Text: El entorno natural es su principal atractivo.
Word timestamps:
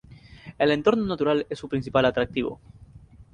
El 0.57 0.71
entorno 0.71 1.05
natural 1.05 1.45
es 1.47 1.59
su 1.59 1.69
principal 1.69 2.05
atractivo. 2.05 2.59